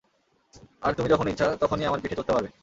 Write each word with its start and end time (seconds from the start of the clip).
আর 0.81 0.91
তুমি 0.93 1.07
যখন 1.09 1.25
ইচ্ছা, 1.27 1.47
তখনই 1.61 1.85
আমার 1.85 2.01
পিঠে 2.01 2.15
চড়তে 2.15 2.33
পারবে। 2.33 2.49